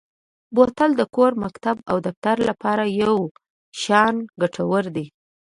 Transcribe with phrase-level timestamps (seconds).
[0.55, 3.15] بوتل د کور، مکتب او دفتر لپاره یو
[3.81, 5.05] شان ګټور دی.